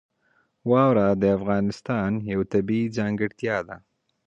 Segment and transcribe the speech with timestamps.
[0.69, 3.77] واوره د افغانستان یوه طبیعي ځانګړتیا ده.